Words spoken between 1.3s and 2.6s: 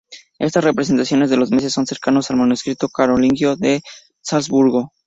los meses son cercanas al